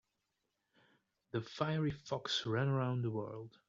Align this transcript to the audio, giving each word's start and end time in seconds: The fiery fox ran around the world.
The 1.29 1.41
fiery 1.41 1.91
fox 1.91 2.47
ran 2.47 2.67
around 2.69 3.03
the 3.03 3.11
world. 3.11 3.55